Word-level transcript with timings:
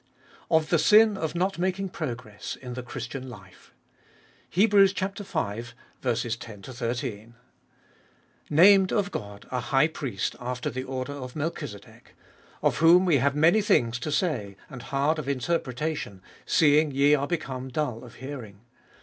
XLII. 0.01 0.49
OF 0.57 0.69
THE 0.69 0.79
SIN 0.79 1.15
OP 1.15 1.35
NOT 1.35 1.59
MAKING 1.59 1.89
PROGRESS 1.89 2.55
IN 2.59 2.73
THE 2.73 2.81
CHRISTIAN 2.81 3.29
LIFE. 3.29 3.71
V.— 4.51 4.67
10. 4.87 5.75
Named 8.49 8.91
of 8.91 9.11
God 9.11 9.45
a 9.51 9.59
High 9.59 9.87
Priest 9.87 10.35
after 10.39 10.71
the 10.71 10.83
order 10.83 11.13
of 11.13 11.35
Melchizedek. 11.35 12.15
11. 12.63 12.63
Of 12.63 12.77
whom 12.77 13.05
we 13.05 13.17
have 13.17 13.35
many 13.35 13.61
things 13.61 13.99
to 13.99 14.11
say, 14.11 14.57
and 14.71 14.81
hard 14.81 15.19
of 15.19 15.29
interpretation, 15.29 16.23
seeing 16.47 16.89
ye 16.89 17.13
are 17.13 17.27
become 17.27 17.69
dull 17.69 18.03
of 18.03 18.15
hearing. 18.15 18.61